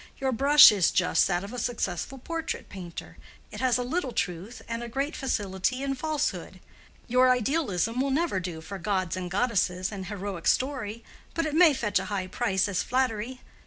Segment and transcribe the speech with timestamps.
[0.17, 4.81] Your brush is just that of a successful portrait painter—it has a little truth and
[4.81, 10.47] a great facility in falsehood—your idealism will never do for gods and goddesses and heroic
[10.47, 11.03] story,
[11.35, 13.41] but it may fetch a high price as flattery.